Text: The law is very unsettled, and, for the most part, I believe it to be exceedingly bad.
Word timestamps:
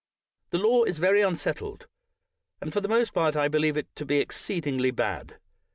The 0.49 0.57
law 0.57 0.83
is 0.83 0.97
very 0.97 1.21
unsettled, 1.21 1.85
and, 2.59 2.73
for 2.73 2.81
the 2.81 2.87
most 2.87 3.13
part, 3.13 3.35
I 3.37 3.47
believe 3.47 3.77
it 3.77 3.95
to 3.97 4.03
be 4.03 4.17
exceedingly 4.17 4.89
bad. 4.89 5.35